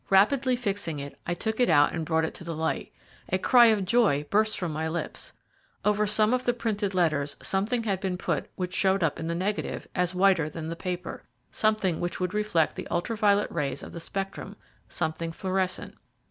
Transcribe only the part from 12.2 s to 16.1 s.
reflect the ultra violet rays of the spectrum something fluorescent.